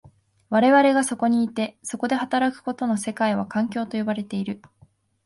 [0.49, 4.59] 我々がそこにいて、そこで働くこの世界は、環境と呼ばれている。